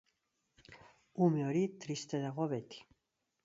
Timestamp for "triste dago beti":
1.87-2.85